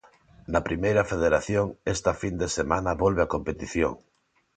Na 0.51 0.61
Primeira 0.67 1.03
Federación, 1.11 1.67
esta 1.93 2.11
fin 2.21 2.35
de 2.41 2.47
semana 2.57 2.91
volve 3.03 3.21
a 3.23 3.31
competición. 3.33 3.93